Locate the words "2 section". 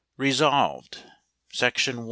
0.93-1.95